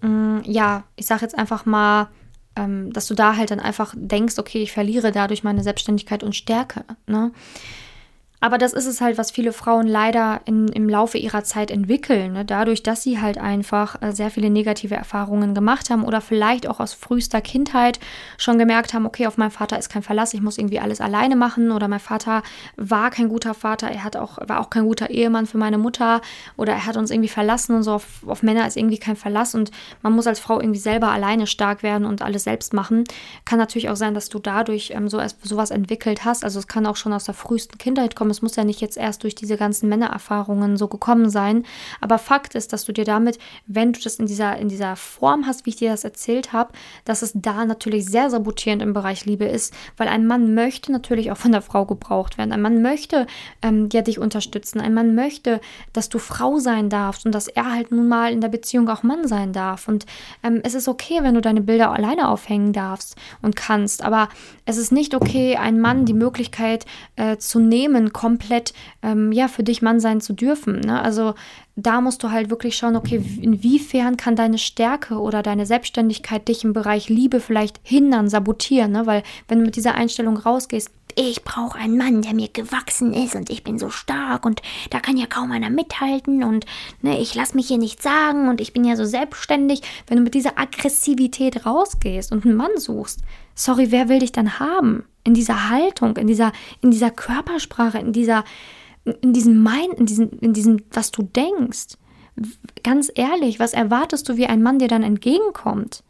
ähm, 0.04 0.42
ja 0.46 0.84
ich 0.96 1.06
sage 1.06 1.22
jetzt 1.22 1.38
einfach 1.38 1.66
mal 1.66 2.10
ähm, 2.60 2.92
dass 2.94 3.08
du 3.08 3.16
da 3.16 3.36
halt 3.36 3.52
dann 3.52 3.60
einfach 3.60 3.94
denkst, 3.96 4.38
okay, 4.38 4.62
ich 4.62 4.72
verliere 4.72 5.12
dadurch 5.12 5.44
meine 5.44 5.64
Selbstständigkeit 5.64 6.24
und 6.24 6.36
Stärke. 6.36 6.84
Ne? 7.08 7.32
Aber 8.42 8.58
das 8.58 8.72
ist 8.72 8.86
es 8.86 9.02
halt, 9.02 9.18
was 9.18 9.32
viele 9.32 9.52
Frauen 9.52 9.86
leider 9.86 10.40
in, 10.46 10.70
im 10.70 10.88
Laufe 10.88 11.18
ihrer 11.18 11.44
Zeit 11.44 11.72
entwickeln. 11.72 12.34
Ne? 12.34 12.46
Dadurch, 12.46 12.84
dass 12.84 13.04
sie 13.04 13.20
halt 13.20 13.38
einfach 13.38 14.02
äh, 14.02 14.14
sehr 14.14 14.32
viele 14.32 14.50
negative 14.50 14.96
Erfahrungen 14.96 15.54
gemacht 15.54 15.90
haben 15.90 16.06
oder 16.06 16.22
vielleicht 16.22 16.66
auch 16.68 16.80
aus 16.80 16.94
frühester 16.94 17.42
Kindheit 17.42 18.00
schon 18.38 18.58
gemerkt 18.58 18.94
haben, 18.94 19.06
okay, 19.06 19.28
auf 19.28 19.38
meinen 19.38 19.52
Vater 19.52 19.78
ist 19.78 19.90
kein 19.90 20.04
Verlass, 20.04 20.34
ich 20.34 20.42
muss 20.42 20.58
irgendwie 20.58 20.80
alles 20.80 21.02
alleine 21.02 21.36
machen 21.36 21.72
oder 21.72 21.90
mein 21.90 22.00
Vater 22.00 22.44
war 22.78 23.10
kein 23.10 23.28
guter 23.28 23.54
Vater, 23.54 23.90
er 23.90 24.06
hat 24.06 24.16
auch, 24.16 24.38
war 24.48 24.62
auch 24.62 24.70
kein 24.70 24.86
guter 24.86 25.10
Ehemann 25.10 25.46
für 25.46 25.58
meine 25.58 25.78
Mutter 25.78 26.22
oder 26.56 26.74
er 26.74 26.86
hat 26.86 26.96
uns 26.96 27.12
irgendwie 27.12 27.30
verlassen 27.30 27.76
und 27.76 27.84
so 27.84 27.94
auf, 27.94 28.24
auf 28.26 28.42
Männer 28.42 28.66
ist 28.66 28.78
irgendwie 28.78 29.00
kein 29.00 29.18
Verlass 29.18 29.54
und 29.54 29.72
man 30.02 30.14
muss 30.14 30.28
als 30.28 30.40
Frau 30.40 30.62
irgendwie 30.62 30.80
selber 30.80 31.10
alleine 31.10 31.46
stark 31.46 31.84
werden 31.84 32.06
und 32.06 32.22
alles 32.22 32.46
selbst 32.46 32.74
machen. 32.74 33.04
Kann 33.44 33.60
natürlich 33.60 33.90
auch 33.90 33.98
sein, 33.98 34.14
dass 34.14 34.30
du 34.30 34.40
dadurch 34.40 34.92
ähm, 34.96 35.10
so 35.10 35.20
sowas 35.42 35.72
entwickelt 35.72 36.24
hast. 36.24 36.46
Also 36.46 36.60
es 36.60 36.68
kann 36.68 36.86
auch 36.86 36.96
schon 36.96 37.12
aus 37.12 37.26
der 37.26 37.34
frühesten 37.34 37.78
Kindheit 37.78 38.16
kommen. 38.16 38.29
Es 38.30 38.42
muss 38.42 38.56
ja 38.56 38.64
nicht 38.64 38.82
jetzt 38.82 38.98
erst 38.98 39.24
durch 39.24 39.36
diese 39.36 39.58
ganzen 39.58 39.90
Männererfahrungen 39.90 40.78
so 40.78 40.88
gekommen 40.88 41.30
sein. 41.30 41.66
Aber 42.02 42.18
Fakt 42.18 42.56
ist, 42.56 42.74
dass 42.74 42.86
du 42.86 42.94
dir 42.94 43.06
damit, 43.06 43.40
wenn 43.68 43.94
du 43.94 44.00
das 44.00 44.16
in 44.16 44.26
dieser, 44.26 44.58
in 44.58 44.70
dieser 44.70 44.96
Form 44.96 45.46
hast, 45.46 45.66
wie 45.66 45.72
ich 45.72 45.78
dir 45.78 45.92
das 45.92 46.04
erzählt 46.04 46.54
habe, 46.54 46.72
dass 47.06 47.22
es 47.22 47.32
da 47.36 47.66
natürlich 47.66 48.06
sehr 48.06 48.30
sabotierend 48.30 48.82
im 48.82 48.94
Bereich 48.94 49.26
Liebe 49.26 49.46
ist, 49.46 49.74
weil 49.98 50.08
ein 50.08 50.28
Mann 50.28 50.54
möchte 50.54 50.92
natürlich 50.92 51.32
auch 51.32 51.38
von 51.38 51.52
der 51.52 51.62
Frau 51.62 51.86
gebraucht 51.86 52.38
werden. 52.38 52.52
Ein 52.52 52.62
Mann 52.62 52.82
möchte 52.82 53.28
ähm, 53.62 53.90
ja 53.92 54.02
dich 54.02 54.20
unterstützen. 54.20 54.80
Ein 54.80 54.94
Mann 54.94 55.16
möchte, 55.16 55.62
dass 55.94 56.10
du 56.10 56.20
Frau 56.20 56.60
sein 56.60 56.90
darfst 56.90 57.26
und 57.26 57.34
dass 57.34 57.48
er 57.48 57.72
halt 57.72 57.92
nun 57.92 58.08
mal 58.08 58.32
in 58.32 58.42
der 58.42 58.50
Beziehung 58.50 58.90
auch 58.90 59.04
Mann 59.04 59.28
sein 59.28 59.54
darf. 59.54 59.88
Und 59.88 60.06
ähm, 60.44 60.62
es 60.64 60.74
ist 60.74 60.88
okay, 60.88 61.20
wenn 61.22 61.36
du 61.36 61.42
deine 61.42 61.62
Bilder 61.62 61.92
alleine 61.92 62.30
aufhängen 62.30 62.74
darfst 62.74 63.16
und 63.42 63.56
kannst. 63.56 64.04
Aber 64.04 64.30
es 64.66 64.78
ist 64.78 64.92
nicht 64.92 65.16
okay, 65.16 65.56
einen 65.56 65.80
Mann 65.80 66.06
die 66.06 66.14
Möglichkeit 66.14 66.86
äh, 67.16 67.38
zu 67.38 67.60
nehmen, 67.60 68.14
komplett 68.20 68.74
ähm, 69.02 69.32
ja 69.32 69.48
für 69.48 69.64
dich 69.64 69.82
Mann 69.82 70.02
sein 70.02 70.20
zu 70.20 70.34
dürfen. 70.34 70.82
Ne? 70.82 71.02
Also 71.02 71.36
da 71.78 72.02
musst 72.02 72.22
du 72.22 72.32
halt 72.32 72.50
wirklich 72.50 72.76
schauen, 72.76 72.98
okay, 72.98 73.24
inwiefern 73.42 74.18
kann 74.18 74.36
deine 74.36 74.58
Stärke 74.58 75.20
oder 75.20 75.42
deine 75.42 75.66
Selbstständigkeit 75.66 76.50
dich 76.50 76.66
im 76.66 76.74
Bereich 76.74 77.08
Liebe 77.08 77.40
vielleicht 77.40 77.80
hindern, 77.82 78.28
sabotieren, 78.28 78.92
ne? 78.92 79.06
Weil 79.06 79.24
wenn 79.48 79.60
du 79.60 79.66
mit 79.66 79.78
dieser 79.78 79.96
Einstellung 79.96 80.36
rausgehst, 80.36 80.92
ich 81.16 81.46
brauche 81.46 81.80
einen 81.80 81.98
Mann, 81.98 82.22
der 82.22 82.34
mir 82.34 82.50
gewachsen 82.50 83.14
ist 83.14 83.36
und 83.36 83.50
ich 83.50 83.64
bin 83.64 83.80
so 83.80 83.90
stark 83.90 84.46
und 84.46 84.62
da 84.90 85.00
kann 85.00 85.16
ja 85.16 85.26
kaum 85.26 85.54
einer 85.54 85.70
mithalten 85.70 86.44
und 86.44 86.66
ne, 87.02 87.22
ich 87.22 87.36
lasse 87.36 87.56
mich 87.56 87.70
hier 87.70 87.78
nicht 87.78 88.02
sagen 88.02 88.50
und 88.50 88.60
ich 88.60 88.74
bin 88.74 88.84
ja 88.84 88.98
so 88.98 89.06
selbstständig. 89.06 89.82
Wenn 90.08 90.18
du 90.18 90.24
mit 90.24 90.34
dieser 90.34 90.60
Aggressivität 90.60 91.66
rausgehst 91.66 92.34
und 92.34 92.46
einen 92.46 92.56
Mann 92.56 92.78
suchst, 92.78 93.22
sorry, 93.60 93.92
wer 93.92 94.10
will 94.10 94.20
dich 94.20 94.32
dann 94.32 94.60
haben? 94.60 95.04
In 95.24 95.34
dieser 95.34 95.70
Haltung, 95.70 96.18
in 96.18 96.28
dieser, 96.28 96.54
in 96.82 96.92
dieser 96.92 97.12
Körpersprache, 97.12 98.00
in 98.00 98.14
dieser, 98.14 98.44
in 99.22 99.34
diesem 99.34 99.62
Mind, 99.62 99.96
in 99.98 100.06
diesem, 100.06 100.32
in 100.40 100.54
diesem, 100.54 100.82
was 100.92 101.12
du 101.12 101.24
denkst. 101.24 101.98
Ganz 102.84 103.12
ehrlich, 103.14 103.60
was 103.60 103.74
erwartest 103.74 104.30
du, 104.30 104.38
wie 104.38 104.48
ein 104.48 104.64
Mann 104.64 104.80
dir 104.80 104.88
dann 104.88 105.04
entgegenkommt? 105.04 106.04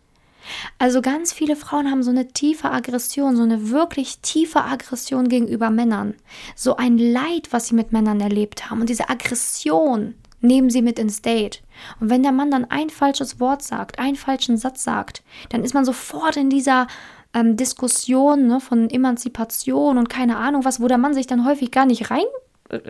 Also 0.77 1.01
ganz 1.01 1.33
viele 1.33 1.55
Frauen 1.55 1.89
haben 1.91 2.03
so 2.03 2.11
eine 2.11 2.29
tiefe 2.29 2.69
Aggression, 2.71 3.35
so 3.35 3.43
eine 3.43 3.71
wirklich 3.71 4.19
tiefe 4.19 4.63
Aggression 4.63 5.27
gegenüber 5.27 5.69
Männern. 5.69 6.13
So 6.55 6.77
ein 6.77 6.97
Leid, 6.97 7.49
was 7.51 7.67
sie 7.67 7.75
mit 7.75 7.91
Männern 7.91 8.21
erlebt 8.21 8.69
haben. 8.69 8.81
Und 8.81 8.89
diese 8.89 9.09
Aggression 9.09 10.13
nehmen 10.41 10.69
sie 10.69 10.81
mit 10.81 10.99
ins 10.99 11.21
Date. 11.21 11.61
Und 11.99 12.09
wenn 12.09 12.23
der 12.23 12.31
Mann 12.31 12.51
dann 12.51 12.65
ein 12.65 12.89
falsches 12.89 13.39
Wort 13.39 13.63
sagt, 13.63 13.99
einen 13.99 14.15
falschen 14.15 14.57
Satz 14.57 14.83
sagt, 14.83 15.23
dann 15.49 15.63
ist 15.63 15.73
man 15.73 15.85
sofort 15.85 16.37
in 16.37 16.49
dieser 16.49 16.87
ähm, 17.33 17.57
Diskussion 17.57 18.47
ne, 18.47 18.59
von 18.59 18.89
Emanzipation 18.89 19.97
und 19.97 20.09
keine 20.09 20.37
Ahnung 20.37 20.65
was, 20.65 20.81
wo 20.81 20.87
der 20.87 20.97
Mann 20.97 21.13
sich 21.13 21.27
dann 21.27 21.45
häufig 21.45 21.71
gar 21.71 21.85
nicht 21.85 22.11
rein 22.11 22.25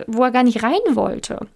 wo 0.07 0.23
er 0.23 0.31
gar 0.31 0.43
nicht 0.43 0.63
rein 0.63 0.79
wollte. 0.91 1.47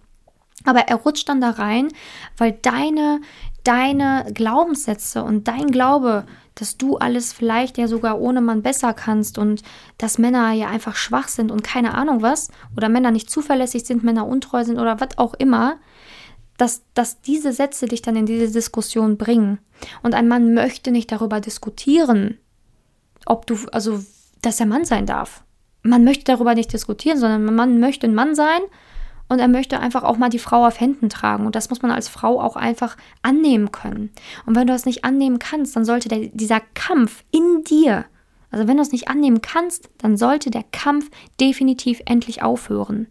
Aber 0.64 0.80
er 0.80 0.96
rutscht 0.96 1.28
dann 1.28 1.40
da 1.40 1.50
rein, 1.50 1.88
weil 2.36 2.52
deine, 2.52 3.20
deine 3.64 4.26
Glaubenssätze 4.32 5.22
und 5.22 5.46
dein 5.46 5.70
Glaube, 5.70 6.24
dass 6.54 6.78
du 6.78 6.96
alles 6.96 7.32
vielleicht 7.32 7.76
ja 7.76 7.88
sogar 7.88 8.20
ohne 8.20 8.40
Mann 8.40 8.62
besser 8.62 8.94
kannst 8.94 9.36
und 9.36 9.62
dass 9.98 10.18
Männer 10.18 10.52
ja 10.52 10.68
einfach 10.68 10.94
schwach 10.94 11.28
sind 11.28 11.50
und 11.50 11.64
keine 11.64 11.94
Ahnung 11.94 12.22
was, 12.22 12.50
oder 12.76 12.88
Männer 12.88 13.10
nicht 13.10 13.28
zuverlässig 13.28 13.84
sind, 13.84 14.04
Männer 14.04 14.26
untreu 14.26 14.64
sind 14.64 14.78
oder 14.78 15.00
was 15.00 15.18
auch 15.18 15.34
immer, 15.34 15.76
dass, 16.56 16.82
dass 16.94 17.20
diese 17.20 17.52
Sätze 17.52 17.86
dich 17.86 18.00
dann 18.00 18.16
in 18.16 18.26
diese 18.26 18.52
Diskussion 18.52 19.18
bringen. 19.18 19.58
Und 20.02 20.14
ein 20.14 20.28
Mann 20.28 20.54
möchte 20.54 20.92
nicht 20.92 21.10
darüber 21.10 21.40
diskutieren, 21.40 22.38
ob 23.26 23.46
du, 23.46 23.56
also, 23.72 24.04
dass 24.42 24.60
er 24.60 24.66
Mann 24.66 24.84
sein 24.84 25.06
darf 25.06 25.44
man 25.84 26.02
möchte 26.02 26.24
darüber 26.24 26.54
nicht 26.54 26.72
diskutieren, 26.72 27.18
sondern 27.18 27.54
man 27.54 27.78
möchte 27.78 28.06
ein 28.06 28.14
Mann 28.14 28.34
sein 28.34 28.60
und 29.28 29.38
er 29.38 29.48
möchte 29.48 29.78
einfach 29.78 30.02
auch 30.02 30.16
mal 30.16 30.30
die 30.30 30.38
Frau 30.38 30.66
auf 30.66 30.80
Händen 30.80 31.08
tragen. 31.08 31.46
Und 31.46 31.54
das 31.54 31.70
muss 31.70 31.82
man 31.82 31.90
als 31.90 32.08
Frau 32.08 32.40
auch 32.40 32.56
einfach 32.56 32.96
annehmen 33.22 33.70
können. 33.70 34.10
Und 34.46 34.56
wenn 34.56 34.66
du 34.66 34.72
das 34.72 34.86
nicht 34.86 35.04
annehmen 35.04 35.38
kannst, 35.38 35.76
dann 35.76 35.84
sollte 35.84 36.08
der, 36.08 36.28
dieser 36.32 36.60
Kampf 36.74 37.22
in 37.30 37.62
dir, 37.64 38.06
also 38.50 38.66
wenn 38.66 38.76
du 38.76 38.82
es 38.82 38.92
nicht 38.92 39.08
annehmen 39.08 39.42
kannst, 39.42 39.90
dann 39.98 40.16
sollte 40.16 40.50
der 40.50 40.64
Kampf 40.72 41.10
definitiv 41.40 42.00
endlich 42.06 42.42
aufhören. 42.42 43.06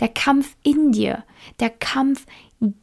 Der 0.00 0.08
Kampf 0.08 0.56
in 0.62 0.92
dir, 0.92 1.24
der 1.60 1.70
Kampf 1.70 2.26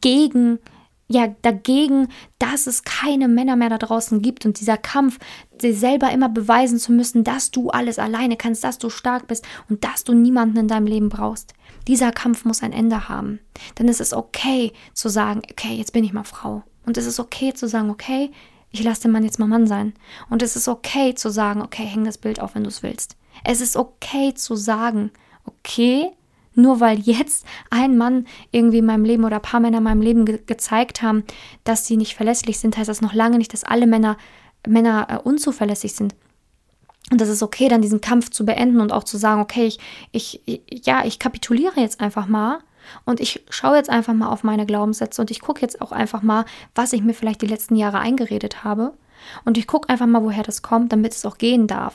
gegen 0.00 0.60
ja 1.08 1.28
dagegen, 1.42 2.08
dass 2.38 2.66
es 2.66 2.82
keine 2.82 3.28
Männer 3.28 3.56
mehr 3.56 3.68
da 3.68 3.78
draußen 3.78 4.22
gibt 4.22 4.44
und 4.44 4.60
dieser 4.60 4.76
Kampf, 4.76 5.18
dir 5.62 5.74
selber 5.74 6.10
immer 6.10 6.28
beweisen 6.28 6.78
zu 6.78 6.92
müssen, 6.92 7.24
dass 7.24 7.50
du 7.50 7.70
alles 7.70 7.98
alleine 7.98 8.36
kannst, 8.36 8.64
dass 8.64 8.78
du 8.78 8.90
stark 8.90 9.26
bist 9.28 9.46
und 9.68 9.84
dass 9.84 10.04
du 10.04 10.12
niemanden 10.12 10.58
in 10.58 10.68
deinem 10.68 10.86
Leben 10.86 11.08
brauchst. 11.08 11.54
Dieser 11.86 12.10
Kampf 12.10 12.44
muss 12.44 12.62
ein 12.62 12.72
Ende 12.72 13.08
haben. 13.08 13.38
Denn 13.78 13.88
es 13.88 14.00
ist 14.00 14.12
okay 14.12 14.72
zu 14.92 15.08
sagen, 15.08 15.42
okay, 15.50 15.74
jetzt 15.74 15.92
bin 15.92 16.04
ich 16.04 16.12
mal 16.12 16.24
Frau. 16.24 16.62
Und 16.84 16.96
es 16.98 17.06
ist 17.06 17.20
okay 17.20 17.54
zu 17.54 17.68
sagen, 17.68 17.90
okay, 17.90 18.30
ich 18.70 18.82
lasse 18.82 19.02
den 19.02 19.12
Mann 19.12 19.24
jetzt 19.24 19.38
mal 19.38 19.46
Mann 19.46 19.66
sein. 19.66 19.94
Und 20.28 20.42
es 20.42 20.56
ist 20.56 20.68
okay 20.68 21.14
zu 21.14 21.30
sagen, 21.30 21.62
okay, 21.62 21.84
häng 21.84 22.04
das 22.04 22.18
Bild 22.18 22.40
auf, 22.40 22.54
wenn 22.54 22.64
du 22.64 22.68
es 22.68 22.82
willst. 22.82 23.16
Es 23.44 23.60
ist 23.60 23.76
okay 23.76 24.34
zu 24.34 24.56
sagen, 24.56 25.10
okay, 25.44 26.10
nur 26.56 26.80
weil 26.80 26.98
jetzt 26.98 27.46
ein 27.70 27.96
Mann 27.96 28.26
irgendwie 28.50 28.78
in 28.78 28.86
meinem 28.86 29.04
Leben 29.04 29.24
oder 29.24 29.36
ein 29.36 29.42
paar 29.42 29.60
Männer 29.60 29.78
in 29.78 29.84
meinem 29.84 30.02
Leben 30.02 30.24
ge 30.24 30.40
gezeigt 30.46 31.02
haben, 31.02 31.24
dass 31.64 31.86
sie 31.86 31.96
nicht 31.96 32.14
verlässlich 32.14 32.58
sind, 32.58 32.76
heißt 32.76 32.88
das 32.88 33.00
noch 33.00 33.14
lange 33.14 33.38
nicht, 33.38 33.52
dass 33.52 33.64
alle 33.64 33.86
Männer, 33.86 34.16
Männer 34.66 35.06
äh, 35.10 35.16
unzuverlässig 35.18 35.94
sind. 35.94 36.14
Und 37.10 37.20
das 37.20 37.28
ist 37.28 37.42
okay, 37.42 37.68
dann 37.68 37.82
diesen 37.82 38.00
Kampf 38.00 38.30
zu 38.30 38.44
beenden 38.44 38.80
und 38.80 38.92
auch 38.92 39.04
zu 39.04 39.16
sagen, 39.16 39.40
okay, 39.40 39.66
ich, 39.66 39.80
ich, 40.44 40.60
ja, 40.84 41.04
ich 41.04 41.20
kapituliere 41.20 41.80
jetzt 41.80 42.00
einfach 42.00 42.26
mal 42.26 42.58
und 43.04 43.20
ich 43.20 43.44
schaue 43.48 43.76
jetzt 43.76 43.90
einfach 43.90 44.14
mal 44.14 44.28
auf 44.28 44.42
meine 44.42 44.66
Glaubenssätze 44.66 45.20
und 45.20 45.30
ich 45.30 45.40
gucke 45.40 45.60
jetzt 45.62 45.80
auch 45.80 45.92
einfach 45.92 46.22
mal, 46.22 46.44
was 46.74 46.92
ich 46.92 47.02
mir 47.02 47.14
vielleicht 47.14 47.42
die 47.42 47.46
letzten 47.46 47.76
Jahre 47.76 47.98
eingeredet 47.98 48.64
habe. 48.64 48.92
Und 49.44 49.58
ich 49.58 49.66
gucke 49.66 49.88
einfach 49.88 50.06
mal, 50.06 50.22
woher 50.22 50.42
das 50.42 50.62
kommt, 50.62 50.92
damit 50.92 51.12
es 51.12 51.24
auch 51.24 51.38
gehen 51.38 51.66
darf. 51.66 51.94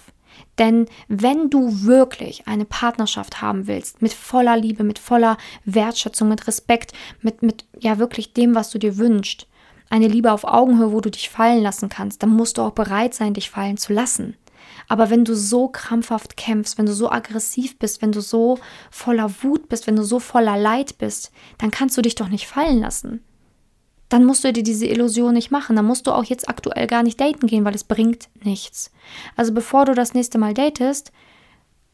Denn 0.57 0.85
wenn 1.07 1.49
du 1.49 1.83
wirklich 1.83 2.47
eine 2.47 2.65
Partnerschaft 2.65 3.41
haben 3.41 3.67
willst, 3.67 4.01
mit 4.01 4.13
voller 4.13 4.57
Liebe, 4.57 4.83
mit 4.83 4.99
voller 4.99 5.37
Wertschätzung, 5.65 6.29
mit 6.29 6.47
Respekt, 6.47 6.93
mit, 7.21 7.41
mit 7.41 7.65
ja 7.79 7.97
wirklich 7.97 8.33
dem, 8.33 8.53
was 8.55 8.69
du 8.69 8.77
dir 8.77 8.97
wünschst, 8.97 9.47
eine 9.89 10.07
Liebe 10.07 10.31
auf 10.31 10.43
Augenhöhe, 10.43 10.91
wo 10.91 11.01
du 11.01 11.11
dich 11.11 11.29
fallen 11.29 11.61
lassen 11.61 11.89
kannst, 11.89 12.23
dann 12.23 12.29
musst 12.29 12.57
du 12.57 12.61
auch 12.61 12.71
bereit 12.71 13.13
sein, 13.13 13.33
dich 13.33 13.49
fallen 13.49 13.77
zu 13.77 13.91
lassen. 13.93 14.35
Aber 14.87 15.09
wenn 15.09 15.25
du 15.25 15.35
so 15.35 15.67
krampfhaft 15.67 16.37
kämpfst, 16.37 16.77
wenn 16.77 16.85
du 16.85 16.93
so 16.93 17.09
aggressiv 17.11 17.77
bist, 17.77 18.01
wenn 18.01 18.11
du 18.11 18.21
so 18.21 18.59
voller 18.89 19.31
Wut 19.41 19.69
bist, 19.69 19.87
wenn 19.87 19.95
du 19.95 20.03
so 20.03 20.19
voller 20.19 20.57
Leid 20.57 20.97
bist, 20.97 21.31
dann 21.57 21.71
kannst 21.71 21.97
du 21.97 22.01
dich 22.01 22.15
doch 22.15 22.29
nicht 22.29 22.47
fallen 22.47 22.79
lassen. 22.79 23.23
Dann 24.11 24.25
musst 24.25 24.43
du 24.43 24.51
dir 24.51 24.61
diese 24.61 24.87
Illusion 24.87 25.33
nicht 25.33 25.51
machen. 25.51 25.77
Dann 25.77 25.85
musst 25.85 26.05
du 26.05 26.11
auch 26.11 26.25
jetzt 26.25 26.49
aktuell 26.49 26.85
gar 26.85 27.01
nicht 27.01 27.19
daten 27.21 27.47
gehen, 27.47 27.63
weil 27.63 27.73
es 27.73 27.85
bringt 27.85 28.27
nichts. 28.43 28.91
Also 29.37 29.53
bevor 29.53 29.85
du 29.85 29.93
das 29.95 30.13
nächste 30.13 30.37
Mal 30.37 30.53
datest, 30.53 31.13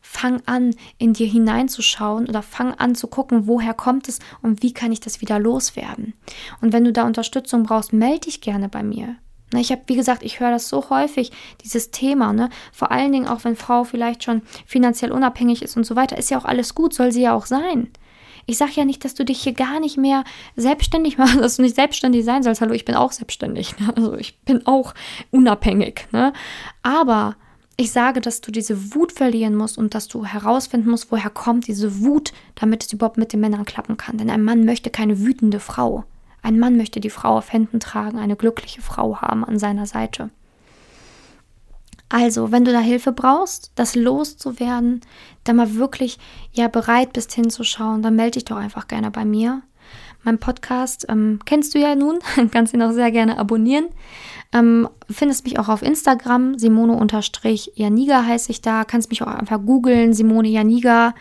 fang 0.01 0.41
an, 0.47 0.73
in 0.97 1.13
dir 1.13 1.27
hineinzuschauen 1.27 2.27
oder 2.27 2.41
fang 2.41 2.73
an 2.73 2.95
zu 2.95 3.05
gucken, 3.05 3.45
woher 3.45 3.75
kommt 3.75 4.09
es 4.09 4.17
und 4.41 4.63
wie 4.63 4.73
kann 4.73 4.91
ich 4.91 4.99
das 4.99 5.21
wieder 5.21 5.37
loswerden. 5.37 6.15
Und 6.59 6.73
wenn 6.73 6.85
du 6.85 6.91
da 6.91 7.05
Unterstützung 7.05 7.61
brauchst, 7.61 7.93
melde 7.93 8.21
dich 8.21 8.41
gerne 8.41 8.67
bei 8.67 8.81
mir. 8.81 9.17
Ich 9.53 9.71
habe, 9.71 9.83
wie 9.85 9.95
gesagt, 9.95 10.23
ich 10.23 10.39
höre 10.39 10.49
das 10.49 10.69
so 10.69 10.89
häufig, 10.89 11.31
dieses 11.63 11.91
Thema, 11.91 12.33
ne? 12.33 12.49
Vor 12.73 12.91
allen 12.91 13.11
Dingen 13.11 13.27
auch, 13.27 13.43
wenn 13.43 13.55
Frau 13.55 13.83
vielleicht 13.83 14.23
schon 14.23 14.41
finanziell 14.65 15.11
unabhängig 15.11 15.61
ist 15.61 15.77
und 15.77 15.85
so 15.85 15.95
weiter, 15.95 16.17
ist 16.17 16.31
ja 16.31 16.39
auch 16.39 16.45
alles 16.45 16.73
gut, 16.73 16.95
soll 16.95 17.11
sie 17.11 17.21
ja 17.21 17.33
auch 17.33 17.45
sein. 17.45 17.91
Ich 18.49 18.57
sage 18.57 18.71
ja 18.75 18.85
nicht, 18.85 19.03
dass 19.03 19.13
du 19.13 19.25
dich 19.25 19.41
hier 19.41 19.53
gar 19.53 19.79
nicht 19.79 19.97
mehr 19.97 20.23
selbstständig 20.55 21.17
machst, 21.19 21.39
dass 21.39 21.57
du 21.57 21.61
nicht 21.61 21.75
selbstständig 21.75 22.25
sein 22.25 22.43
sollst. 22.43 22.61
Hallo, 22.61 22.73
ich 22.73 22.85
bin 22.85 22.95
auch 22.95 23.11
selbstständig. 23.11 23.77
Ne? 23.77 23.93
Also 23.95 24.15
ich 24.15 24.39
bin 24.39 24.65
auch 24.65 24.93
unabhängig. 25.31 26.07
Ne? 26.11 26.33
Aber 26.81 27.35
ich 27.75 27.91
sage, 27.91 28.21
dass 28.21 28.41
du 28.41 28.51
diese 28.51 28.95
Wut 28.95 29.11
verlieren 29.11 29.53
musst 29.53 29.77
und 29.77 29.93
dass 29.93 30.07
du 30.07 30.25
herausfinden 30.25 30.89
musst, 30.89 31.11
woher 31.11 31.29
kommt 31.29 31.67
diese 31.67 32.01
Wut, 32.01 32.33
damit 32.55 32.83
es 32.83 32.93
überhaupt 32.93 33.17
mit 33.17 33.33
den 33.33 33.41
Männern 33.41 33.65
klappen 33.65 33.97
kann. 33.97 34.17
Denn 34.17 34.31
ein 34.31 34.43
Mann 34.43 34.65
möchte 34.65 34.89
keine 34.89 35.19
wütende 35.19 35.59
Frau. 35.59 36.05
Ein 36.41 36.57
Mann 36.57 36.77
möchte 36.77 36.99
die 37.01 37.09
Frau 37.09 37.37
auf 37.37 37.51
Händen 37.51 37.79
tragen, 37.79 38.17
eine 38.17 38.37
glückliche 38.37 38.81
Frau 38.81 39.21
haben 39.21 39.43
an 39.43 39.59
seiner 39.59 39.85
Seite. 39.85 40.29
Also, 42.09 42.51
wenn 42.51 42.63
du 42.63 42.71
da 42.71 42.79
Hilfe 42.79 43.11
brauchst, 43.11 43.71
das 43.75 43.95
loszuwerden, 43.95 45.01
dann 45.43 45.57
mal 45.57 45.75
wirklich 45.75 46.19
ja 46.53 46.67
bereit 46.67 47.13
bist 47.13 47.33
hinzuschauen, 47.33 48.01
dann 48.01 48.15
melde 48.15 48.31
dich 48.31 48.45
doch 48.45 48.57
einfach 48.57 48.87
gerne 48.87 49.11
bei 49.11 49.25
mir. 49.25 49.61
Mein 50.23 50.39
Podcast 50.39 51.05
ähm, 51.09 51.39
kennst 51.45 51.75
du 51.75 51.79
ja 51.79 51.95
nun, 51.95 52.19
kannst 52.51 52.73
ihn 52.73 52.81
auch 52.81 52.91
sehr 52.91 53.11
gerne 53.11 53.37
abonnieren. 53.37 53.87
Ähm, 54.53 54.89
findest 55.09 55.43
mich 55.43 55.59
auch 55.59 55.69
auf 55.69 55.81
Instagram, 55.81 56.57
Simone-Janiga 56.57 58.25
heiße 58.25 58.51
ich 58.51 58.61
da. 58.61 58.85
Kannst 58.85 59.09
mich 59.09 59.21
auch 59.21 59.27
einfach 59.27 59.59
googeln, 59.65 60.13
Simone 60.13 60.47
Janiga. 60.47 61.13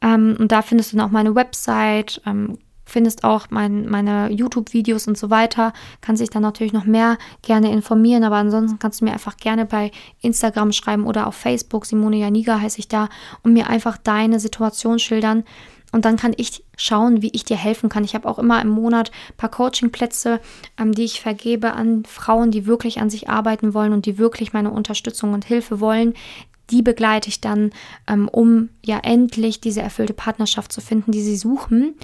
Ähm, 0.00 0.36
und 0.38 0.52
da 0.52 0.62
findest 0.62 0.92
du 0.92 0.96
dann 0.96 1.06
auch 1.06 1.12
meine 1.12 1.34
Website, 1.34 2.20
ähm, 2.26 2.58
findest 2.84 3.24
auch 3.24 3.46
mein, 3.50 3.88
meine 3.88 4.30
YouTube-Videos 4.30 5.08
und 5.08 5.18
so 5.18 5.30
weiter. 5.30 5.72
Kannst 6.00 6.22
dich 6.22 6.30
dann 6.30 6.42
natürlich 6.42 6.72
noch 6.72 6.84
mehr 6.84 7.18
gerne 7.42 7.72
informieren, 7.72 8.24
aber 8.24 8.36
ansonsten 8.36 8.78
kannst 8.78 9.00
du 9.00 9.04
mir 9.04 9.12
einfach 9.12 9.36
gerne 9.36 9.64
bei 9.64 9.90
Instagram 10.20 10.72
schreiben 10.72 11.06
oder 11.06 11.26
auf 11.26 11.34
Facebook, 11.34 11.86
Simone 11.86 12.16
Janiga 12.16 12.60
heiße 12.60 12.78
ich 12.78 12.88
da, 12.88 13.08
und 13.42 13.52
mir 13.52 13.68
einfach 13.68 13.96
deine 13.96 14.40
Situation 14.40 14.98
schildern. 14.98 15.44
Und 15.92 16.04
dann 16.04 16.16
kann 16.16 16.34
ich 16.36 16.64
schauen, 16.76 17.22
wie 17.22 17.30
ich 17.32 17.44
dir 17.44 17.56
helfen 17.56 17.88
kann. 17.88 18.02
Ich 18.02 18.16
habe 18.16 18.28
auch 18.28 18.40
immer 18.40 18.60
im 18.60 18.68
Monat 18.68 19.12
ein 19.30 19.36
paar 19.36 19.50
Coachingplätze, 19.50 20.40
ähm, 20.76 20.92
die 20.92 21.04
ich 21.04 21.20
vergebe 21.20 21.74
an 21.74 22.04
Frauen, 22.04 22.50
die 22.50 22.66
wirklich 22.66 23.00
an 23.00 23.10
sich 23.10 23.28
arbeiten 23.28 23.74
wollen 23.74 23.92
und 23.92 24.04
die 24.04 24.18
wirklich 24.18 24.52
meine 24.52 24.72
Unterstützung 24.72 25.34
und 25.34 25.44
Hilfe 25.44 25.78
wollen. 25.78 26.14
Die 26.70 26.82
begleite 26.82 27.28
ich 27.28 27.40
dann, 27.40 27.70
ähm, 28.08 28.28
um 28.28 28.70
ja 28.84 28.98
endlich 29.04 29.60
diese 29.60 29.82
erfüllte 29.82 30.14
Partnerschaft 30.14 30.72
zu 30.72 30.80
finden, 30.80 31.12
die 31.12 31.22
sie 31.22 31.36
suchen 31.36 31.94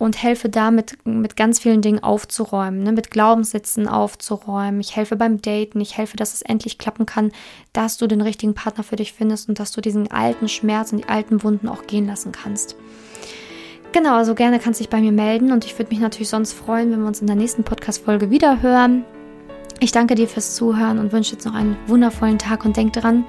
und 0.00 0.22
helfe 0.22 0.48
damit 0.48 0.96
mit 1.04 1.36
ganz 1.36 1.60
vielen 1.60 1.82
Dingen 1.82 2.02
aufzuräumen, 2.02 2.82
ne, 2.82 2.90
mit 2.90 3.10
Glaubenssätzen 3.10 3.86
aufzuräumen. 3.86 4.80
Ich 4.80 4.96
helfe 4.96 5.14
beim 5.14 5.42
Daten, 5.42 5.78
ich 5.78 5.98
helfe, 5.98 6.16
dass 6.16 6.32
es 6.32 6.40
endlich 6.40 6.78
klappen 6.78 7.04
kann, 7.04 7.32
dass 7.74 7.98
du 7.98 8.06
den 8.06 8.22
richtigen 8.22 8.54
Partner 8.54 8.82
für 8.82 8.96
dich 8.96 9.12
findest 9.12 9.50
und 9.50 9.60
dass 9.60 9.72
du 9.72 9.82
diesen 9.82 10.10
alten 10.10 10.48
Schmerz 10.48 10.90
und 10.90 11.04
die 11.04 11.08
alten 11.08 11.42
Wunden 11.42 11.68
auch 11.68 11.86
gehen 11.86 12.06
lassen 12.06 12.32
kannst. 12.32 12.76
Genau, 13.92 14.14
also 14.14 14.34
gerne 14.34 14.58
kannst 14.58 14.80
du 14.80 14.84
dich 14.84 14.90
bei 14.90 15.02
mir 15.02 15.12
melden 15.12 15.52
und 15.52 15.66
ich 15.66 15.78
würde 15.78 15.90
mich 15.90 16.00
natürlich 16.00 16.30
sonst 16.30 16.54
freuen, 16.54 16.90
wenn 16.90 17.00
wir 17.00 17.06
uns 17.06 17.20
in 17.20 17.26
der 17.26 17.36
nächsten 17.36 17.62
Podcast-Folge 17.62 18.30
wieder 18.30 18.62
hören. 18.62 19.04
Ich 19.80 19.92
danke 19.92 20.14
dir 20.14 20.28
fürs 20.28 20.54
Zuhören 20.54 20.98
und 20.98 21.12
wünsche 21.12 21.34
jetzt 21.34 21.44
noch 21.44 21.54
einen 21.54 21.76
wundervollen 21.86 22.38
Tag 22.38 22.64
und 22.64 22.74
denk 22.74 22.94
dran, 22.94 23.26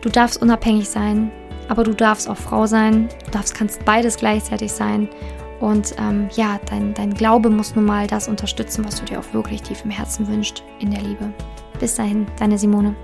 du 0.00 0.08
darfst 0.08 0.42
unabhängig 0.42 0.88
sein, 0.88 1.30
aber 1.68 1.84
du 1.84 1.94
darfst 1.94 2.28
auch 2.28 2.36
Frau 2.36 2.66
sein, 2.66 3.08
du 3.24 3.30
darfst, 3.30 3.54
kannst 3.54 3.84
beides 3.84 4.16
gleichzeitig 4.16 4.72
sein 4.72 5.08
und 5.62 5.94
ähm, 5.96 6.28
ja, 6.34 6.58
dein, 6.68 6.92
dein 6.92 7.14
Glaube 7.14 7.48
muss 7.48 7.76
nun 7.76 7.84
mal 7.84 8.08
das 8.08 8.26
unterstützen, 8.26 8.84
was 8.84 8.98
du 8.98 9.04
dir 9.04 9.20
auch 9.20 9.32
wirklich 9.32 9.62
tief 9.62 9.84
im 9.84 9.92
Herzen 9.92 10.26
wünschst, 10.26 10.64
in 10.80 10.90
der 10.90 11.00
Liebe. 11.00 11.32
Bis 11.78 11.94
dahin, 11.94 12.26
deine 12.36 12.58
Simone. 12.58 12.96